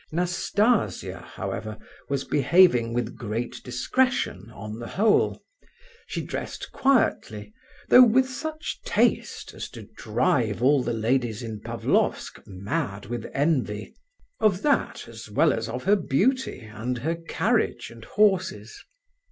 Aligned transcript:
Nastasia, 0.11 1.19
however, 1.35 1.77
was 2.09 2.23
behaving 2.23 2.91
with 2.91 3.15
great 3.15 3.61
discretion 3.63 4.49
on 4.51 4.79
the 4.79 4.87
whole. 4.87 5.43
She 6.07 6.23
dressed 6.23 6.71
quietly, 6.71 7.53
though 7.87 8.01
with 8.05 8.27
such 8.27 8.81
taste 8.83 9.53
as 9.53 9.69
to 9.69 9.83
drive 9.95 10.63
all 10.63 10.81
the 10.81 10.91
ladies 10.91 11.43
in 11.43 11.59
Pavlofsk 11.61 12.41
mad 12.47 13.05
with 13.05 13.27
envy, 13.31 13.93
of 14.39 14.63
that, 14.63 15.07
as 15.07 15.29
well 15.29 15.53
as 15.53 15.69
of 15.69 15.83
her 15.83 15.95
beauty 15.97 16.61
and 16.61 16.97
her 16.97 17.13
carriage 17.13 17.91
and 17.91 18.03
horses. 18.03 18.83